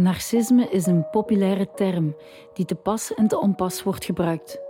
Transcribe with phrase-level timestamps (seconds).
[0.00, 2.16] Narcisme is een populaire term
[2.54, 4.60] die te pas en te onpas wordt gebruikt.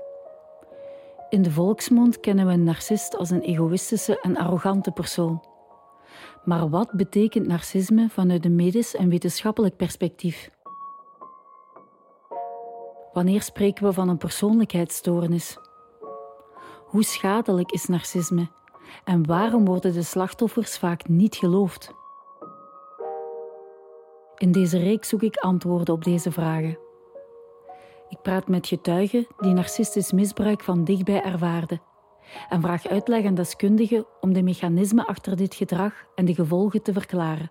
[1.28, 5.44] In de volksmond kennen we een narcist als een egoïstische en arrogante persoon.
[6.44, 10.50] Maar wat betekent narcisme vanuit een medisch en wetenschappelijk perspectief?
[13.12, 15.58] Wanneer spreken we van een persoonlijkheidsstoornis?
[16.86, 18.48] Hoe schadelijk is narcisme
[19.04, 21.98] en waarom worden de slachtoffers vaak niet geloofd?
[24.40, 26.78] In deze reeks zoek ik antwoorden op deze vragen.
[28.08, 31.82] Ik praat met getuigen die narcistisch misbruik van dichtbij ervaarden
[32.48, 36.92] en vraag uitleg aan deskundigen om de mechanismen achter dit gedrag en de gevolgen te
[36.92, 37.50] verklaren.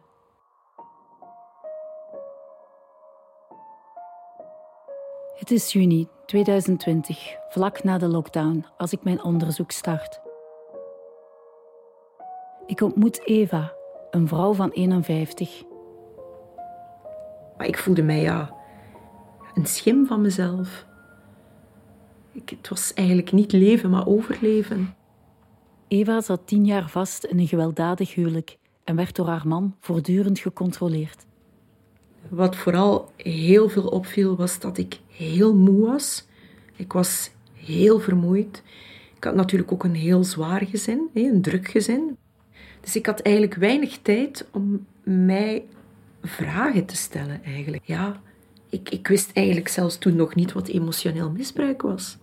[5.36, 10.22] Het is juni 2020, vlak na de lockdown, als ik mijn onderzoek start.
[12.66, 13.74] Ik ontmoet Eva,
[14.12, 15.69] een vrouw van 51.
[17.60, 18.54] Maar ik voelde mij ja,
[19.54, 20.86] een schim van mezelf.
[22.32, 24.96] Ik, het was eigenlijk niet leven, maar overleven.
[25.88, 30.40] Eva zat tien jaar vast in een gewelddadig huwelijk en werd door haar man voortdurend
[30.40, 31.26] gecontroleerd.
[32.30, 36.28] Wat vooral heel veel opviel, was dat ik heel moe was.
[36.76, 38.64] Ik was heel vermoeid.
[39.16, 42.18] Ik had natuurlijk ook een heel zwaar gezin, een druk gezin.
[42.82, 45.66] Dus ik had eigenlijk weinig tijd om mij
[46.24, 47.84] vragen te stellen eigenlijk.
[47.86, 48.22] Ja,
[48.70, 52.18] ik, ik wist eigenlijk zelfs toen nog niet wat emotioneel misbruik was.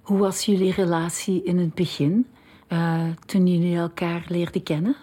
[0.00, 2.26] Hoe was jullie relatie in het begin,
[2.68, 4.96] uh, toen jullie elkaar leerden kennen?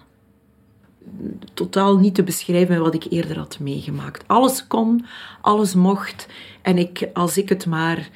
[1.54, 4.28] Totaal niet te beschrijven wat ik eerder had meegemaakt.
[4.28, 5.06] Alles kon,
[5.42, 6.28] alles mocht.
[6.62, 8.10] En ik, als, ik het maar,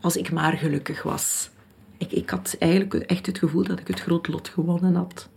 [0.00, 1.50] als ik maar gelukkig was.
[1.98, 5.28] Ik, ik had eigenlijk echt het gevoel dat ik het groot lot gewonnen had.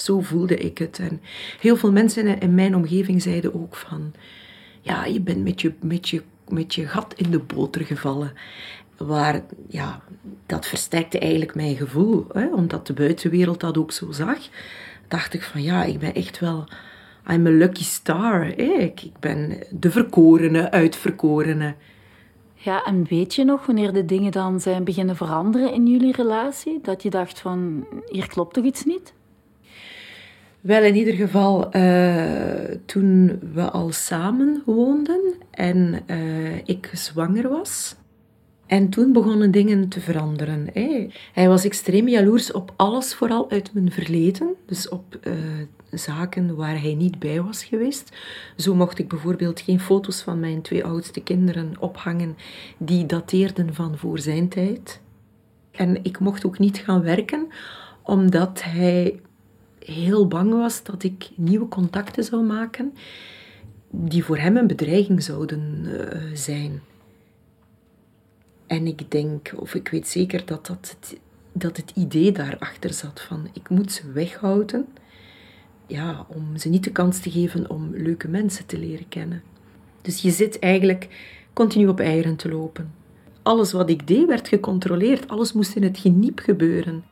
[0.00, 0.98] Zo voelde ik het.
[0.98, 1.20] En
[1.60, 4.12] heel veel mensen in mijn omgeving zeiden ook van...
[4.80, 8.32] Ja, je bent met je, met je, met je gat in de boter gevallen.
[8.96, 10.02] Waar, ja,
[10.46, 12.26] dat versterkte eigenlijk mijn gevoel.
[12.32, 14.38] Hè, omdat de buitenwereld dat ook zo zag.
[15.08, 16.68] Dacht ik van, ja, ik ben echt wel...
[17.30, 18.46] I'm a lucky star.
[18.46, 21.74] Ik, ik ben de verkorene, uitverkorene.
[22.54, 26.78] Ja, en weet je nog wanneer de dingen dan zijn beginnen veranderen in jullie relatie?
[26.82, 29.12] Dat je dacht van, hier klopt toch iets niet?
[30.68, 37.94] Wel, in ieder geval, uh, toen we al samen woonden en uh, ik zwanger was.
[38.66, 40.70] En toen begonnen dingen te veranderen.
[41.32, 44.54] Hij was extreem jaloers op alles, vooral uit mijn verleden.
[44.66, 45.32] Dus op uh,
[45.90, 48.16] zaken waar hij niet bij was geweest.
[48.56, 52.36] Zo mocht ik bijvoorbeeld geen foto's van mijn twee oudste kinderen ophangen
[52.78, 55.00] die dateerden van voor zijn tijd.
[55.70, 57.46] En ik mocht ook niet gaan werken,
[58.02, 59.20] omdat hij
[59.92, 62.92] heel bang was dat ik nieuwe contacten zou maken
[63.90, 66.80] die voor hem een bedreiging zouden uh, zijn.
[68.66, 71.18] En ik denk, of ik weet zeker dat, dat, het,
[71.52, 74.86] dat het idee daarachter zat van ik moet ze weghouden,
[75.86, 79.42] ja, om ze niet de kans te geven om leuke mensen te leren kennen.
[80.02, 81.08] Dus je zit eigenlijk
[81.52, 82.92] continu op eieren te lopen.
[83.42, 87.04] Alles wat ik deed werd gecontroleerd, alles moest in het geniep gebeuren.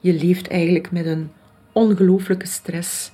[0.00, 1.30] Je leeft eigenlijk met een
[1.74, 3.12] ongelooflijke stress.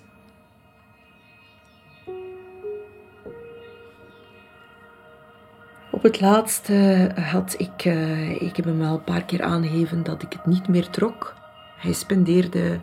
[5.91, 10.23] Op het laatste had ik, uh, ik heb hem wel een paar keer aangegeven dat
[10.23, 11.35] ik het niet meer trok.
[11.77, 12.81] Hij spendeerde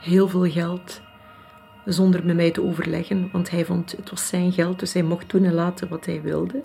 [0.00, 1.00] heel veel geld
[1.84, 5.30] zonder met mij te overleggen, want hij vond het was zijn geld, dus hij mocht
[5.30, 6.62] doen en laten wat hij wilde.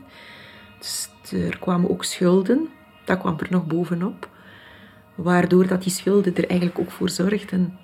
[0.78, 2.70] Dus er kwamen ook schulden,
[3.06, 4.30] dat kwam er nog bovenop,
[5.16, 7.78] waardoor dat die schulden er eigenlijk ook voor zorgden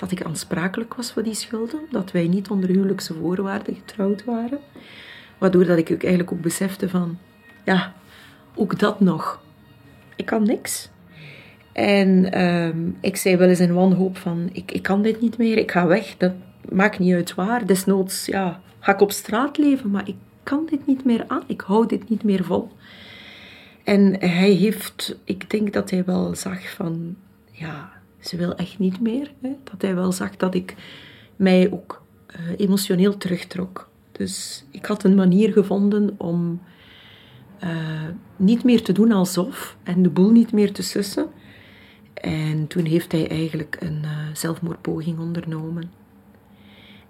[0.00, 4.58] dat ik aansprakelijk was voor die schulden, dat wij niet onder huwelijkse voorwaarden getrouwd waren.
[5.38, 7.18] Waardoor dat ik ook eigenlijk ook besefte van,
[7.64, 7.94] ja,
[8.54, 9.42] ook dat nog.
[10.16, 10.90] Ik kan niks.
[11.72, 15.58] En ehm, ik zei wel eens in wanhoop van, ik, ik kan dit niet meer,
[15.58, 16.16] ik ga weg.
[16.16, 16.32] Dat
[16.68, 17.66] maakt niet uit waar.
[17.66, 21.42] Desnoods ja, ga ik op straat leven, maar ik kan dit niet meer aan.
[21.46, 22.68] Ik hou dit niet meer vol.
[23.84, 27.16] En hij heeft, ik denk dat hij wel zag van,
[27.50, 29.32] ja, ze wil echt niet meer.
[29.40, 29.56] Hè?
[29.64, 30.74] Dat hij wel zag dat ik
[31.36, 32.02] mij ook
[32.36, 33.88] uh, emotioneel terugtrok.
[34.12, 36.60] Dus ik had een manier gevonden om
[37.64, 41.26] uh, niet meer te doen alsof en de boel niet meer te sussen.
[42.14, 45.90] En toen heeft hij eigenlijk een uh, zelfmoordpoging ondernomen.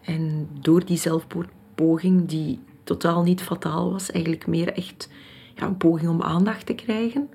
[0.00, 5.08] En door die zelfmoordpoging, die totaal niet fataal was, eigenlijk meer echt
[5.54, 7.28] ja, een poging om aandacht te krijgen,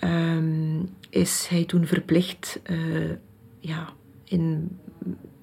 [0.00, 3.10] um, is hij toen verplicht uh,
[3.58, 3.92] ja,
[4.24, 4.78] in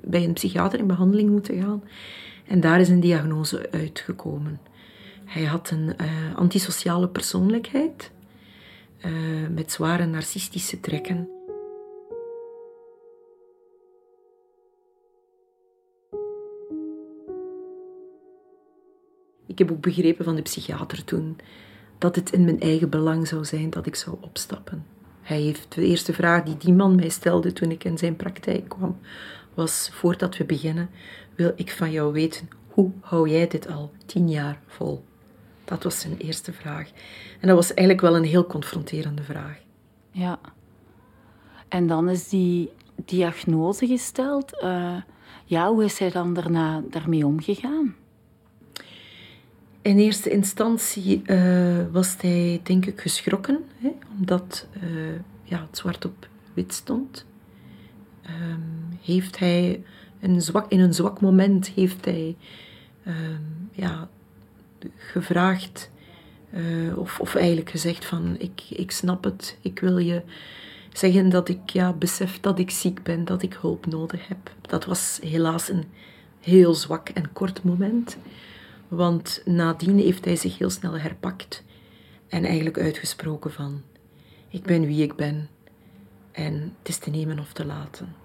[0.04, 1.84] bij een psychiater in behandeling moeten gaan.
[2.48, 4.60] En daar is een diagnose uitgekomen.
[5.26, 8.12] Hij had een uh, antisociale persoonlijkheid
[9.06, 11.30] uh, met zware narcistische trekken.
[19.48, 21.38] Ik heb ook begrepen van de psychiater toen
[22.02, 24.86] dat het in mijn eigen belang zou zijn dat ik zou opstappen.
[25.22, 28.70] Hij heeft de eerste vraag die die man mij stelde toen ik in zijn praktijk
[28.70, 29.00] kwam,
[29.54, 30.90] was voordat we beginnen,
[31.36, 35.04] wil ik van jou weten, hoe hou jij dit al tien jaar vol?
[35.64, 36.90] Dat was zijn eerste vraag.
[37.40, 39.60] En dat was eigenlijk wel een heel confronterende vraag.
[40.12, 40.40] Ja.
[41.68, 42.70] En dan is die
[43.06, 44.62] diagnose gesteld.
[44.64, 44.96] Uh,
[45.46, 47.96] ja, hoe is hij dan daarna daarmee omgegaan?
[49.82, 56.06] In eerste instantie uh, was hij, denk ik, geschrokken, hè, omdat uh, ja, het zwart
[56.06, 57.26] op wit stond.
[58.26, 59.84] Um, heeft hij
[60.20, 62.36] een zwak, in een zwak moment heeft hij
[63.08, 64.10] um, ja,
[64.96, 65.90] gevraagd,
[66.54, 70.22] uh, of, of eigenlijk gezegd van ik, ik snap het, ik wil je
[70.94, 74.52] zeggen dat ik ja, besef dat ik ziek ben, dat ik hulp nodig heb.
[74.62, 75.84] Dat was helaas een
[76.40, 78.18] heel zwak en kort moment.
[78.92, 81.64] Want nadien heeft hij zich heel snel herpakt
[82.28, 83.82] en eigenlijk uitgesproken van
[84.48, 85.50] ik ben wie ik ben
[86.32, 88.16] en het is te nemen of te laten.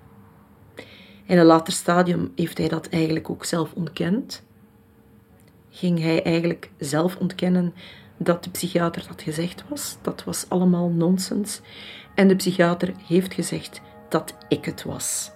[1.24, 4.42] In een later stadium heeft hij dat eigenlijk ook zelf ontkend.
[5.70, 7.74] Ging hij eigenlijk zelf ontkennen
[8.16, 9.96] dat de psychiater dat gezegd was.
[10.02, 11.60] Dat was allemaal nonsens.
[12.14, 15.30] En de psychiater heeft gezegd dat ik het was.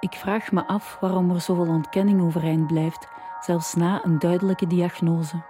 [0.00, 3.08] Ik vraag me af waarom er zoveel ontkenning overeind blijft,
[3.40, 5.42] zelfs na een duidelijke diagnose.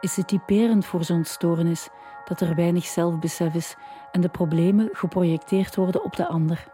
[0.00, 1.88] Is het typerend voor zo'n stoornis
[2.24, 3.76] dat er weinig zelfbesef is
[4.12, 6.66] en de problemen geprojecteerd worden op de ander?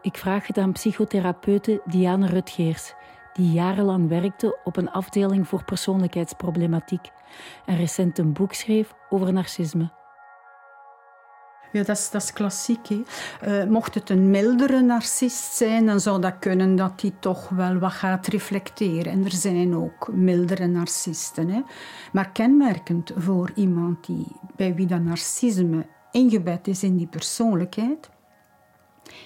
[0.00, 2.94] Ik vraag het aan psychotherapeute Diane Rutgeers,
[3.32, 7.10] die jarenlang werkte op een afdeling voor persoonlijkheidsproblematiek
[7.64, 10.01] en recent een boek schreef over narcisme.
[11.72, 12.88] Ja, dat is, dat is klassiek.
[12.90, 17.78] Uh, mocht het een mildere narcist zijn, dan zou dat kunnen dat hij toch wel
[17.78, 19.12] wat gaat reflecteren.
[19.12, 21.48] En er zijn ook mildere narcisten.
[21.48, 21.62] Hè.
[22.12, 24.26] Maar kenmerkend voor iemand die,
[24.56, 28.10] bij wie dat narcisme ingebed is in die persoonlijkheid,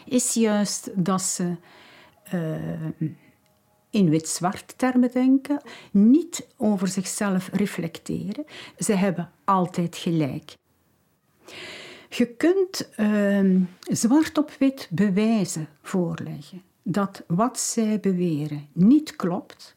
[0.05, 1.57] is juist dat ze
[2.35, 3.11] uh,
[3.91, 5.61] in wit-zwart termen denken,
[5.91, 8.45] niet over zichzelf reflecteren.
[8.79, 10.55] Ze hebben altijd gelijk.
[12.17, 19.77] Je kunt uh, zwart op wit bewijzen voorleggen dat wat zij beweren niet klopt.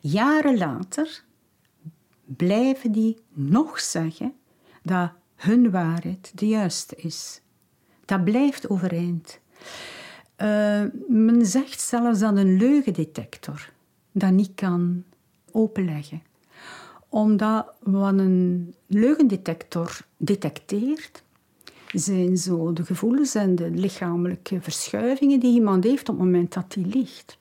[0.00, 1.24] Jaren later
[2.24, 4.34] blijven die nog zeggen
[4.82, 7.40] dat hun waarheid de juiste is.
[8.04, 9.40] Dat blijft overeind.
[10.36, 13.72] Uh, men zegt zelfs dat een leugendetector
[14.12, 15.04] dat niet kan
[15.50, 16.22] openleggen
[17.14, 21.22] omdat wat een leugendetector detecteert,
[21.92, 26.74] zijn zo de gevoelens en de lichamelijke verschuivingen die iemand heeft op het moment dat
[26.74, 27.38] hij ligt.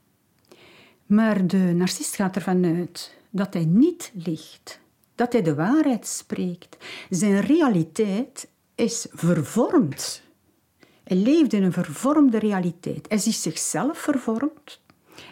[1.06, 4.80] Maar de narcist gaat ervan uit dat hij niet ligt,
[5.16, 6.78] dat hij de waarheid spreekt.
[7.09, 10.21] Zijn realiteit is vervormd.
[11.04, 13.06] Hij leeft in een vervormde realiteit.
[13.09, 14.81] Hij ziet zichzelf vervormd,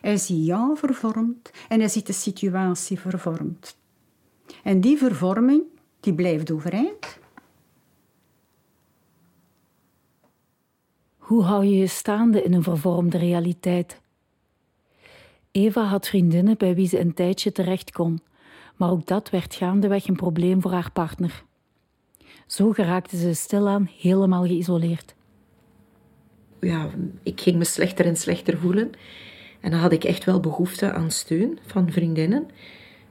[0.01, 3.79] hij ziet jou vervormd en hij ziet de situatie vervormd.
[4.63, 5.63] En die vervorming,
[5.99, 7.19] die blijft overeind.
[11.17, 14.01] Hoe hou je je staande in een vervormde realiteit?
[15.51, 18.19] Eva had vriendinnen bij wie ze een tijdje terecht kon,
[18.75, 21.43] maar ook dat werd gaandeweg een probleem voor haar partner.
[22.47, 25.15] Zo geraakte ze stilaan helemaal geïsoleerd.
[26.59, 26.89] Ja,
[27.23, 28.91] ik ging me slechter en slechter voelen.
[29.59, 32.47] En dan had ik echt wel behoefte aan steun van vriendinnen.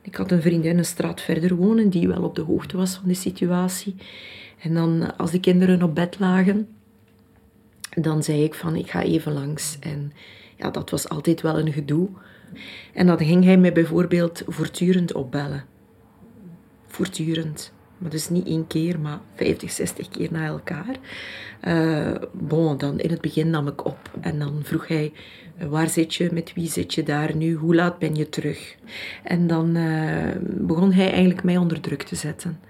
[0.02, 3.08] Ik had een vriendin een straat verder wonen die wel op de hoogte was van
[3.08, 3.94] de situatie.
[4.58, 6.68] En dan, als de kinderen op bed lagen,
[7.90, 9.76] dan zei ik van, ik ga even langs.
[9.80, 10.12] En
[10.56, 12.08] ja, dat was altijd wel een gedoe.
[12.94, 15.64] En dan ging hij mij bijvoorbeeld voortdurend opbellen.
[16.86, 17.72] Voortdurend.
[17.98, 20.96] Maar dus niet één keer, maar 50, 60 keer na elkaar.
[21.64, 25.12] Uh, bon, dan in het begin nam ik op en dan vroeg hij:
[25.68, 26.28] Waar zit je?
[26.32, 27.54] Met wie zit je daar nu?
[27.54, 28.76] Hoe laat ben je terug?
[29.24, 32.60] En dan uh, begon hij eigenlijk mij onder druk te zetten.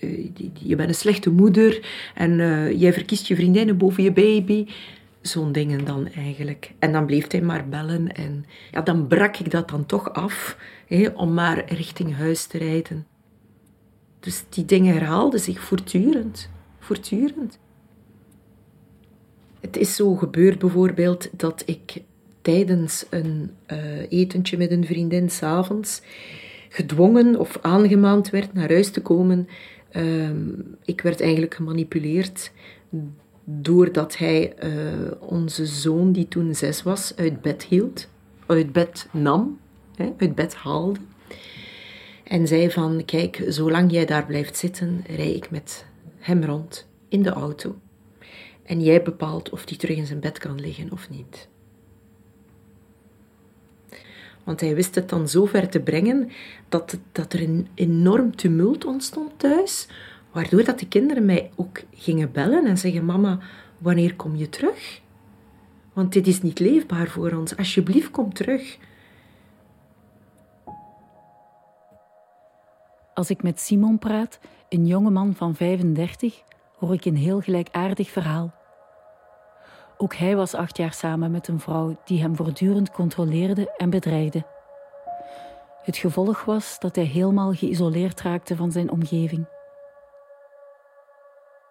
[0.00, 2.36] Uh, je bent een slechte moeder en
[2.78, 4.66] jij verkiest je vriendinnen boven je baby.
[5.20, 6.72] Zo'n dingen dan eigenlijk.
[6.78, 10.58] En dan bleef hij maar bellen en ja, dan brak ik dat dan toch af
[10.86, 13.06] hè, om maar richting huis te rijden.
[14.20, 16.50] Dus die dingen herhaalden zich voortdurend.
[16.78, 17.58] Voortdurend.
[19.60, 22.02] Het is zo gebeurd bijvoorbeeld dat ik
[22.48, 23.78] tijdens een uh,
[24.08, 26.02] etentje met een vriendin s'avonds
[26.68, 29.48] gedwongen of aangemaand werd naar huis te komen.
[29.90, 30.50] Ehm,
[30.84, 32.52] ik werd eigenlijk gemanipuleerd
[33.44, 34.72] doordat hij uh,
[35.18, 38.08] onze zoon, die toen zes was, uit bed hield,
[38.46, 39.58] uit bed nam,
[39.96, 41.00] hè, uit bed haalde.
[42.24, 45.86] En zei van, kijk, zolang jij daar blijft zitten, rij ik met
[46.18, 47.76] hem rond in de auto.
[48.62, 51.48] En jij bepaalt of hij terug in zijn bed kan liggen of niet.
[54.48, 56.30] Want hij wist het dan zo ver te brengen
[56.68, 59.88] dat, dat er een enorm tumult ontstond thuis.
[60.32, 63.38] Waardoor dat de kinderen mij ook gingen bellen en zeggen: Mama,
[63.78, 65.00] wanneer kom je terug?
[65.92, 67.56] Want dit is niet leefbaar voor ons.
[67.56, 68.78] Alsjeblieft, kom terug.
[73.14, 74.38] Als ik met Simon praat,
[74.68, 76.42] een jonge man van 35,
[76.76, 78.57] hoor ik een heel gelijkaardig verhaal.
[80.00, 84.44] Ook hij was acht jaar samen met een vrouw die hem voortdurend controleerde en bedreigde.
[85.82, 89.46] Het gevolg was dat hij helemaal geïsoleerd raakte van zijn omgeving.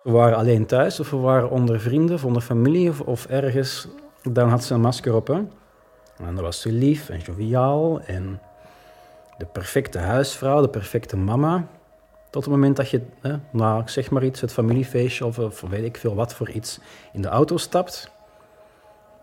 [0.03, 3.88] We waren alleen thuis of we waren onder vrienden of onder familie of, of ergens.
[4.22, 5.29] Dan had ze een masker op.
[5.29, 5.50] En
[6.17, 8.41] dan was ze lief en joviaal en
[9.38, 11.67] de perfecte huisvrouw, de perfecte mama.
[12.29, 15.84] Tot het moment dat je, hè, nou, zeg maar iets, het familiefeestje of, of weet
[15.84, 16.79] ik veel wat voor iets,
[17.13, 18.15] in de auto stapt.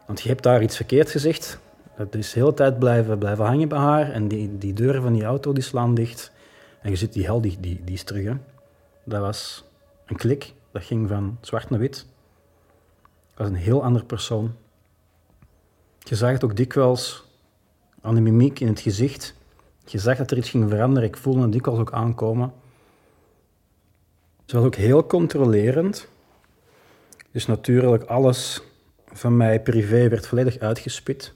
[0.07, 1.59] Want je hebt daar iets verkeerd gezegd.
[1.97, 4.11] Dat is de hele tijd blijven, blijven hangen bij haar.
[4.11, 6.33] En die, die deuren van die auto die slaan dicht.
[6.81, 8.25] En je ziet die hel, die, die, die is terug.
[8.25, 8.35] Hè.
[9.05, 9.65] Dat was
[10.07, 10.53] een klik.
[10.73, 12.07] Dat ging van zwart naar wit.
[13.35, 14.55] Dat was een heel ander persoon.
[15.99, 17.25] Je zag het ook dikwijls
[18.01, 19.35] aan de mimiek in het gezicht.
[19.85, 21.09] Je zag dat er iets ging veranderen.
[21.09, 22.53] Ik voelde het dikwijls ook aankomen.
[24.45, 26.09] Ze was ook heel controlerend.
[27.31, 28.63] Dus natuurlijk alles
[29.15, 31.35] van mij privé werd volledig uitgespit.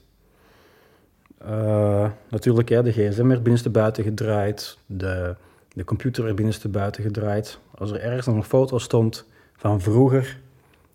[1.41, 5.35] Uh, natuurlijk, ja, de gsm werd binnenste buiten gedraaid, de,
[5.73, 7.59] de computer werd binnenste buiten gedraaid.
[7.75, 10.39] Als er ergens nog een foto stond van vroeger,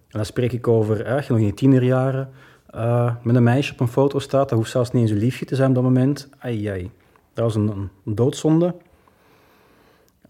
[0.08, 2.30] en dan spreek ik over, je nog in je tienerjaren
[2.74, 5.44] uh, met een meisje op een foto staat, dat hoeft zelfs niet eens een liefje
[5.44, 6.28] te zijn op dat moment.
[6.38, 6.90] Ai, ai.
[7.32, 8.74] Dat was een, een doodzonde.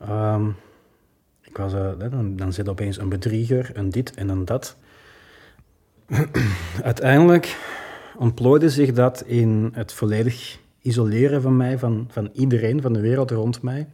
[0.08, 0.56] Um,
[1.42, 4.76] ik was, uh, dan, dan zit opeens een bedrieger, een dit en een dat.
[6.82, 7.58] Uiteindelijk
[8.16, 13.30] ontplooide zich dat in het volledig isoleren van mij, van, van iedereen, van de wereld
[13.30, 13.88] rond mij.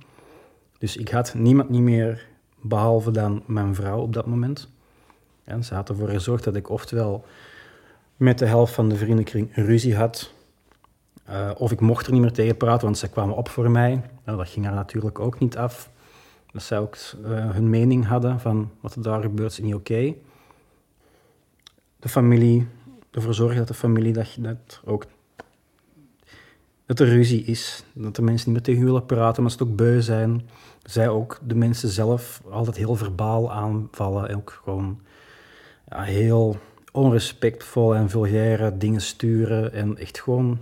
[0.78, 2.26] Dus ik had niemand niet meer,
[2.60, 4.68] behalve dan mijn vrouw op dat moment.
[5.44, 7.24] En ze had ervoor gezorgd dat ik oftewel
[8.16, 10.32] met de helft van de vriendenkring ruzie had,
[11.28, 14.02] uh, of ik mocht er niet meer tegen praten, want ze kwamen op voor mij.
[14.24, 15.90] Nou, dat ging er natuurlijk ook niet af.
[16.52, 20.14] Dat zij ook uh, hun mening hadden van wat er daar gebeurt, is niet oké.
[22.00, 22.66] De familie,
[23.10, 25.06] ervoor zorgen dat de familie dat, ook
[26.86, 29.62] dat er ruzie is, dat de mensen niet meer tegen je willen praten, maar ze
[29.62, 30.48] ook beu zijn.
[30.82, 35.00] Zij ook de mensen zelf altijd heel verbaal aanvallen en ook gewoon
[35.88, 36.56] ja, heel
[36.92, 40.58] onrespectvol en vulgaire dingen sturen en echt gewoon...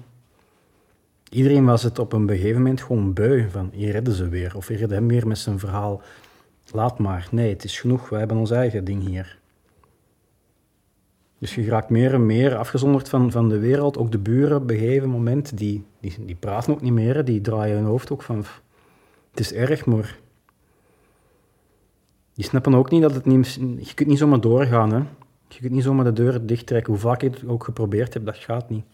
[1.30, 4.66] Iedereen was het op een gegeven moment gewoon beu van hier redden ze weer of
[4.66, 6.02] hier redden hem weer met zijn verhaal.
[6.72, 9.38] Laat maar, nee, het is genoeg, wij hebben ons eigen ding hier.
[11.38, 13.98] Dus je raakt meer en meer afgezonderd van, van de wereld.
[13.98, 17.24] Ook de buren op een gegeven moment, die, die, die praten ook niet meer.
[17.24, 18.44] Die draaien hun hoofd ook van,
[19.30, 20.18] het is erg, maar...
[22.34, 23.54] Die snappen ook niet dat het niet...
[23.78, 24.98] Je kunt niet zomaar doorgaan, hè.
[25.48, 26.92] Je kunt niet zomaar de deuren dichttrekken.
[26.92, 28.84] Hoe vaak ik het ook geprobeerd heb, dat gaat niet.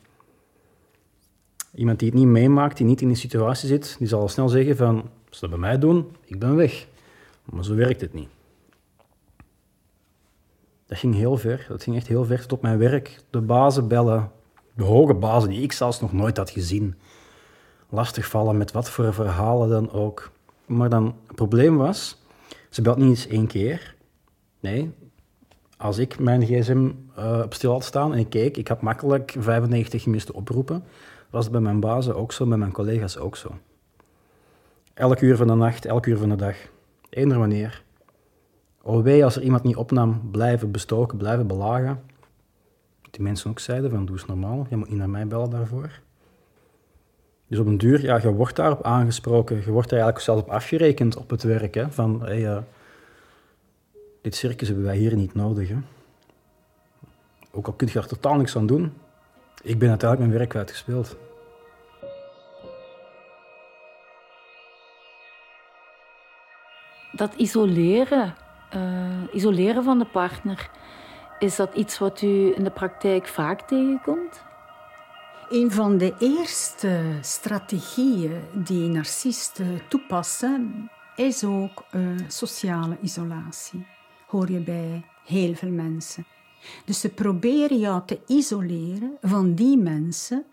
[1.74, 4.48] Iemand die het niet meemaakt, die niet in die situatie zit, die zal al snel
[4.48, 4.96] zeggen van...
[5.28, 6.86] Als ze dat bij mij doen, ik ben weg.
[7.44, 8.28] Maar zo werkt het niet.
[10.86, 11.66] Dat ging heel ver.
[11.68, 13.20] Dat ging echt heel ver tot op mijn werk.
[13.30, 14.30] De bazen bellen.
[14.74, 16.94] De hoge bazen die ik zelfs nog nooit had gezien.
[17.88, 20.30] Lastigvallen met wat voor verhalen dan ook.
[20.66, 22.22] Maar dan, het probleem was,
[22.70, 23.94] ze belt niet eens één keer.
[24.60, 24.92] Nee,
[25.76, 29.34] als ik mijn gsm uh, op stil had staan en ik keek, ik had makkelijk
[29.38, 30.84] 95 gemiste oproepen.
[31.30, 33.58] Was het bij mijn bazen ook zo, bij mijn collega's ook zo.
[34.94, 36.56] Elk uur van de nacht, elk uur van de dag.
[37.10, 37.83] Eender wanneer.
[38.86, 42.02] Oh wee, als er iemand niet opnam, blijven bestoken, blijven belagen.
[43.10, 46.00] Die mensen ook zeiden van, doe eens normaal, je moet niet naar mij bellen daarvoor.
[47.46, 50.48] Dus op een duur, ja, je wordt daarop aangesproken, je wordt daar eigenlijk zelfs op
[50.48, 51.86] afgerekend op het werk.
[51.88, 52.58] Van, uh,
[54.22, 55.68] dit circus hebben wij hier niet nodig.
[55.68, 55.76] Hè.
[57.50, 58.92] Ook al kun je er totaal niks aan doen.
[59.62, 61.16] Ik ben uiteindelijk mijn werk uitgespeeld.
[67.16, 68.34] dat isoleren,
[68.76, 68.82] uh,
[69.32, 70.70] isoleren van de partner,
[71.38, 74.42] is dat iets wat u in de praktijk vaak tegenkomt?
[75.48, 83.86] Een van de eerste strategieën die narcisten toepassen, is ook uh, sociale isolatie.
[84.26, 86.26] Hoor je bij heel veel mensen.
[86.84, 90.44] Dus ze proberen jou te isoleren van die mensen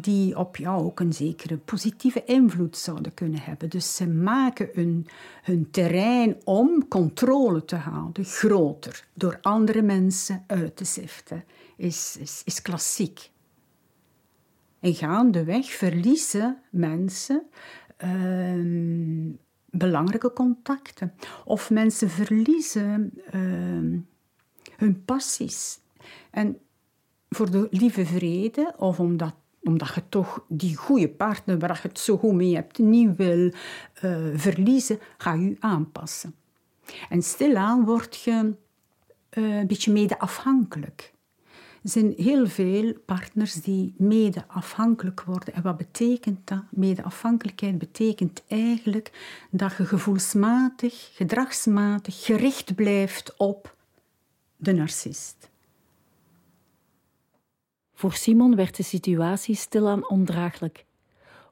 [0.00, 3.70] die op jou ook een zekere positieve invloed zouden kunnen hebben.
[3.70, 5.06] Dus ze maken hun,
[5.42, 11.44] hun terrein om controle te houden groter door andere mensen uit te ziften.
[11.76, 13.30] Is, is, klassiek.
[14.80, 17.42] En gaandeweg verliezen mensen
[18.04, 19.24] uh,
[19.70, 21.14] belangrijke contacten.
[21.44, 24.00] Of mensen verliezen uh,
[24.76, 25.80] hun passies.
[26.30, 26.58] En
[27.28, 29.34] voor de lieve vrede, of omdat
[29.66, 33.52] omdat je toch die goede partner waar je het zo goed mee hebt niet wil
[34.04, 36.34] uh, verliezen, ga je aanpassen.
[37.08, 38.54] En stilaan word je
[39.30, 41.14] uh, een beetje mede-afhankelijk.
[41.82, 45.54] Er zijn heel veel partners die mede-afhankelijk worden.
[45.54, 46.62] En wat betekent dat?
[46.70, 49.10] Mede-afhankelijkheid betekent eigenlijk
[49.50, 53.76] dat je gevoelsmatig, gedragsmatig gericht blijft op
[54.56, 55.50] de narcist.
[57.98, 60.84] Voor Simon werd de situatie stilaan ondraaglijk.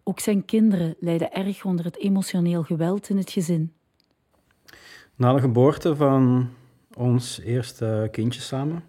[0.02, 3.72] Ook zijn kinderen lijden erg onder het emotioneel geweld in het gezin.
[5.14, 6.48] Na de geboorte van
[6.94, 8.84] ons eerste kindje samen,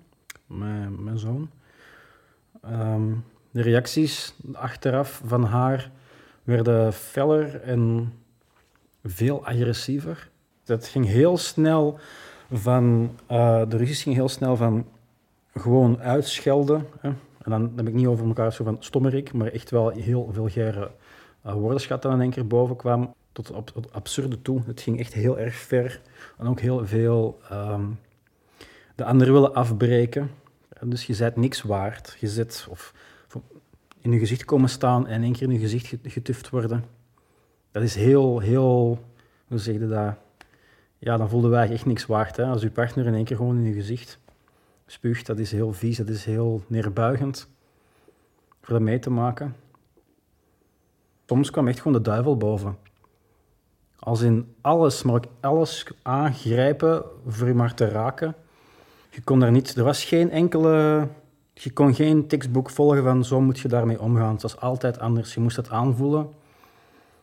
[0.45, 1.50] mijn, mijn zoon,
[2.65, 5.91] um, de reacties achteraf van haar
[6.43, 8.13] werden feller en
[9.03, 10.29] veel agressiever.
[10.63, 12.00] Dat ging heel snel
[12.51, 14.85] van, uh, de ruzies ging heel snel van
[15.53, 16.88] gewoon uitschelden.
[17.00, 17.12] Hè.
[17.45, 20.91] En dan heb ik niet over elkaar zo van stommerik, maar echt wel heel vulgaire
[21.45, 23.13] uh, woordenschat dan in één keer boven kwam.
[23.31, 24.62] Tot op, het absurde toe.
[24.65, 26.01] Het ging echt heel erg ver.
[26.38, 27.99] En ook heel veel um,
[28.95, 30.31] de anderen willen afbreken.
[30.69, 32.17] En dus je bent niks waard.
[32.19, 32.93] Je of,
[33.29, 33.41] of
[34.01, 36.84] in je gezicht komen staan en in één keer in je gezicht getuft worden.
[37.71, 38.99] Dat is heel, heel,
[39.47, 40.15] hoe zeg je dat?
[40.97, 42.38] Ja, dan voelden wij echt niks waard.
[42.38, 42.45] Hè?
[42.45, 44.19] Als je partner in één keer gewoon in je gezicht
[44.86, 47.48] spuugt, dat is heel vies, dat is heel neerbuigend
[48.62, 49.56] voor dat mee te maken.
[51.26, 52.78] Soms kwam echt gewoon de duivel boven.
[54.00, 58.36] Als in alles, maar ook alles aangrijpen voor je maar te raken.
[59.10, 61.08] Je kon daar niet, er was geen enkele,
[61.54, 64.34] je kon geen tekstboek volgen van zo moet je daarmee omgaan.
[64.34, 65.34] Het was altijd anders.
[65.34, 66.30] Je moest het aanvoelen.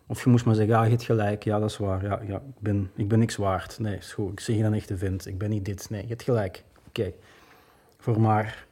[0.07, 2.05] Of je moest maar zeggen, ja, je hebt gelijk, ja, dat is waar.
[2.05, 3.79] Ja, ja, ik, ben, ik ben niks waard.
[3.79, 4.33] Nee, is goed.
[4.33, 5.27] Ik zeg je dan echt te vind.
[5.27, 5.91] Ik ben niet dit.
[5.91, 6.65] Nee, je hebt gelijk.
[6.89, 7.13] Oké
[8.03, 8.67] voor maar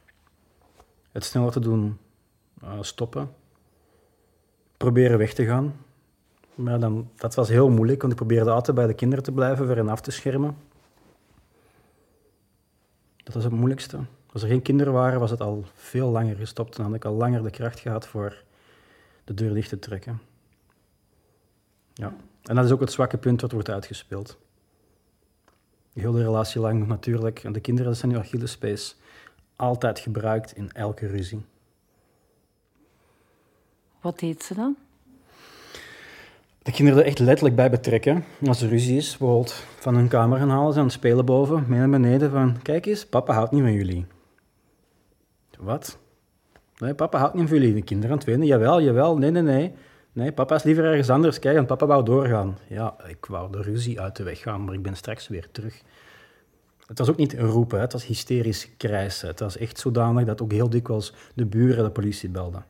[1.11, 1.97] het sneller te doen
[2.63, 3.33] uh, stoppen.
[4.77, 5.75] Proberen weg te gaan.
[6.55, 9.65] Maar dan, dat was heel moeilijk, want ik probeerde altijd bij de kinderen te blijven,
[9.65, 10.57] voor hen af te schermen.
[13.23, 13.99] Dat was het moeilijkste.
[14.31, 16.75] Als er geen kinderen waren, was het al veel langer gestopt.
[16.75, 18.43] Dan had ik al langer de kracht gehad voor
[19.23, 20.21] de deur dicht te trekken.
[21.93, 22.13] Ja.
[22.43, 24.37] En dat is ook het zwakke punt wat wordt uitgespeeld.
[25.93, 27.43] Heel de relatie lang natuurlijk.
[27.43, 28.95] En de kinderen zijn nu Achillespees
[29.61, 31.45] altijd gebruikt in elke ruzie.
[34.01, 34.75] Wat deed ze dan?
[36.61, 38.23] De kinderen er echt letterlijk bij betrekken.
[38.45, 41.65] Als er ruzie is, bijvoorbeeld van hun kamer gaan halen, ze aan het spelen boven,
[41.67, 44.05] mee naar beneden van, kijk eens, papa houdt niet van jullie.
[45.57, 45.97] Wat?
[46.77, 47.73] Nee, papa houdt niet van jullie.
[47.73, 49.73] De kinderen aan het wenen, jawel, jawel, nee, nee, nee.
[50.13, 51.39] Nee, papa is liever ergens anders.
[51.39, 52.57] Kijk, en papa wou doorgaan.
[52.67, 55.81] Ja, ik wou de ruzie uit de weg gaan, maar ik ben straks weer terug.
[56.91, 59.27] Het was ook niet roepen, het was hysterisch krijsen.
[59.27, 62.65] Het was echt zodanig dat ook heel dikwijls de buren de politie belden.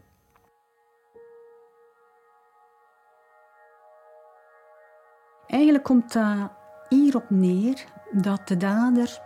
[5.48, 6.52] Eigenlijk komt dat
[6.90, 9.22] hierop neer dat de dader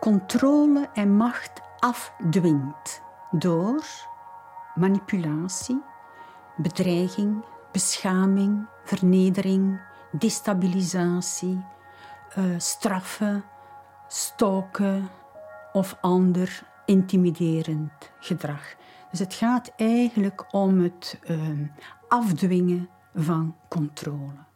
[0.00, 3.84] controle en macht afdwingt door
[4.74, 5.82] manipulatie,
[6.56, 11.64] bedreiging, beschaming, vernedering, destabilisatie,
[12.38, 13.44] uh, straffen,
[14.08, 15.08] stoken
[15.72, 18.74] of ander intimiderend gedrag.
[19.10, 21.38] Dus het gaat eigenlijk om het uh,
[22.08, 24.50] afdwingen van controle.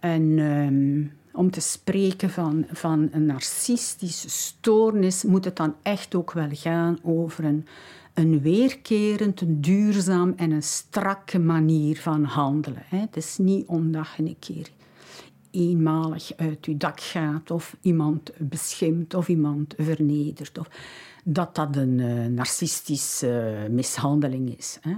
[0.00, 6.32] En um, om te spreken van, van een narcistische stoornis moet het dan echt ook
[6.32, 7.66] wel gaan over een,
[8.14, 12.82] een weerkerend, een duurzaam en een strakke manier van handelen.
[12.86, 14.70] Het is niet omdat je een keer
[15.50, 20.58] eenmalig uit je dak gaat of iemand beschimpt of iemand vernedert.
[20.58, 20.68] Of
[21.24, 24.78] dat dat een uh, narcistische mishandeling is.
[24.80, 24.96] Hè.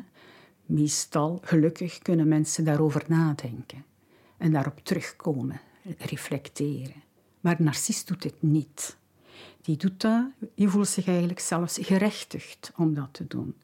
[0.66, 3.84] Meestal, gelukkig, kunnen mensen daarover nadenken.
[4.36, 5.60] en daarop terugkomen,
[5.98, 7.02] reflecteren.
[7.40, 8.96] Maar narcist doet het niet.
[9.60, 13.54] Die doet dat, die voelt zich eigenlijk zelfs gerechtigd om dat te doen.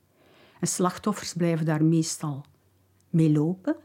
[0.61, 2.45] En slachtoffers blijven daar meestal
[3.11, 3.77] mee lopen.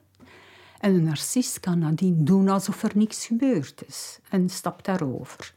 [0.83, 5.53] En een narcist kan nadien doen alsof er niks gebeurd is en stapt daarover.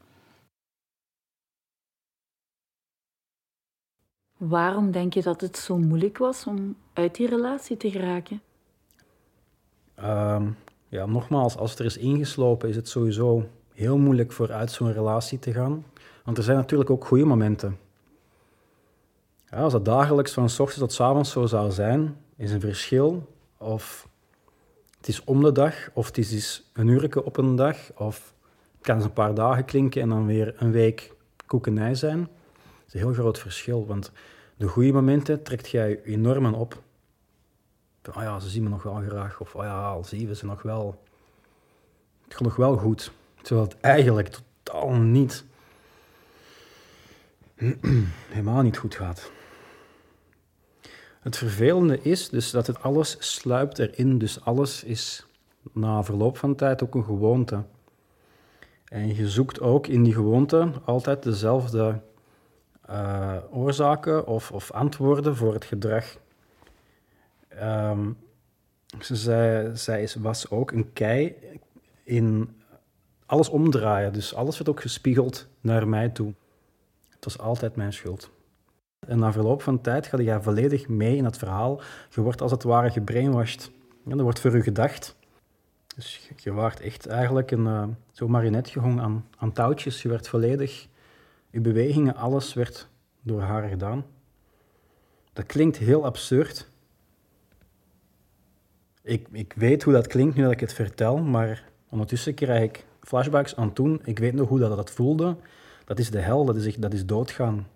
[4.37, 8.41] Waarom denk je dat het zo moeilijk was om uit die relatie te geraken?
[9.99, 14.71] Um, ja, nogmaals, als het er is ingeslopen, is het sowieso heel moeilijk voor uit
[14.71, 15.85] zo'n relatie te gaan.
[16.23, 17.79] Want er zijn natuurlijk ook goede momenten.
[19.49, 22.61] Ja, als dat dagelijks van s ochtends tot s avonds zo zou zijn, is een
[22.61, 23.35] verschil.
[23.57, 24.06] Of
[24.97, 28.33] het is om de dag, of het is een uurtje op een dag, of
[28.77, 31.13] het kan eens een paar dagen klinken en dan weer een week
[31.45, 32.19] koekenij zijn.
[32.19, 34.11] Dat is een heel groot verschil, want
[34.57, 36.81] de goede momenten trekt jij enorm op.
[38.09, 40.45] oh ja, ze zien me nog wel graag, of oh ja, al zien we ze
[40.45, 41.03] nog wel.
[42.23, 44.27] Het gaat nog wel goed, terwijl het eigenlijk
[44.63, 45.43] totaal niet,
[48.35, 49.31] helemaal niet goed gaat.
[51.27, 55.25] Het vervelende is dus dat het alles sluipt erin, dus alles is
[55.71, 57.63] na verloop van tijd ook een gewoonte.
[58.85, 61.99] En je zoekt ook in die gewoonte altijd dezelfde
[62.89, 66.17] uh, oorzaken of, of, antwoorden voor het gedrag.
[67.63, 68.17] Um,
[68.99, 71.35] zij, zij was ook een kei
[72.03, 72.55] in
[73.25, 76.33] alles omdraaien, dus alles werd ook gespiegeld naar mij toe.
[77.09, 78.29] Het was altijd mijn schuld.
[78.99, 81.81] En na verloop van tijd ga je volledig mee in het verhaal.
[82.09, 83.71] Je wordt als het ware gebrainwashed.
[84.03, 85.15] Ja, er wordt voor u gedacht.
[85.95, 90.01] Dus je waart echt eigenlijk een uh, zo marionet gehangen aan, aan touwtjes.
[90.01, 90.87] Je werd volledig...
[91.49, 92.87] Je bewegingen, alles werd
[93.21, 94.05] door haar gedaan.
[95.33, 96.69] Dat klinkt heel absurd.
[99.01, 102.85] Ik, ik weet hoe dat klinkt nu dat ik het vertel, maar ondertussen krijg ik
[103.01, 104.01] flashbacks aan toen.
[104.03, 105.35] Ik weet nog hoe dat, dat voelde.
[105.85, 107.67] Dat is de hel, dat is, dat is doodgaan.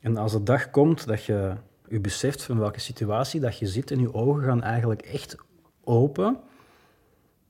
[0.00, 1.54] En als de dag komt dat je
[1.88, 5.36] je beseft van welke situatie dat je zit en je ogen gaan eigenlijk echt
[5.84, 6.40] open,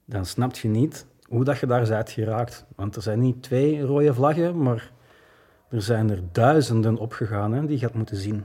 [0.05, 2.67] dan snap je niet hoe dat je daar bent geraakt.
[2.77, 4.93] Want er zijn niet twee rode vlaggen, maar
[5.71, 8.45] er zijn er duizenden opgegaan hè, die je had moeten zien.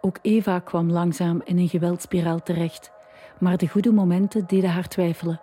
[0.00, 2.90] Ook Eva kwam langzaam in een geweldspiraal terecht,
[3.40, 5.40] maar de goede momenten deden haar twijfelen.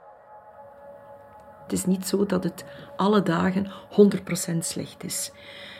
[1.71, 3.71] Het is niet zo dat het alle dagen
[4.55, 5.31] 100% slecht is.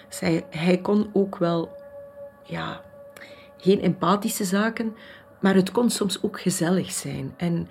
[0.10, 1.69] Zij, hij kon ook wel,
[2.43, 2.82] ja,
[3.58, 4.95] geen empathische zaken,
[5.39, 7.34] maar het kon soms ook gezellig zijn.
[7.38, 7.69] En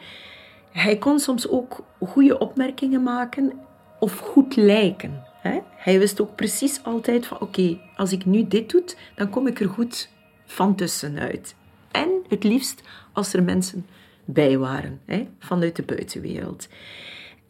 [0.71, 3.53] hij kon soms ook goede opmerkingen maken
[3.99, 5.25] of goed lijken.
[5.41, 5.59] Hè?
[5.77, 9.61] Hij wist ook precies altijd van oké, als ik nu dit doe, dan kom ik
[9.61, 10.09] er goed
[10.45, 11.55] van tussenuit.
[11.91, 13.87] En het liefst als er mensen
[14.25, 15.29] bij waren, hè?
[15.39, 16.69] vanuit de buitenwereld.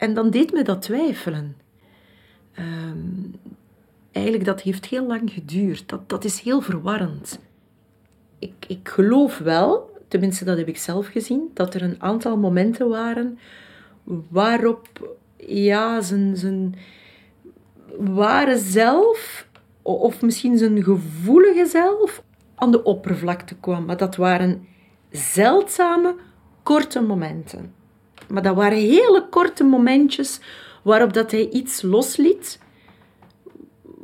[0.01, 1.55] En dan deed me dat twijfelen.
[2.59, 3.35] Um,
[4.11, 5.89] eigenlijk, dat heeft heel lang geduurd.
[5.89, 7.39] Dat, dat is heel verwarrend.
[8.39, 12.89] Ik, ik geloof wel, tenminste dat heb ik zelf gezien, dat er een aantal momenten
[12.89, 13.39] waren
[14.29, 16.75] waarop ja, zijn, zijn
[17.97, 19.47] ware zelf,
[19.81, 22.23] of misschien zijn gevoelige zelf,
[22.55, 23.85] aan de oppervlakte kwam.
[23.85, 24.67] Maar dat waren
[25.11, 26.15] zeldzame,
[26.63, 27.79] korte momenten.
[28.31, 30.39] Maar dat waren hele korte momentjes
[30.81, 32.59] waarop dat hij iets losliet,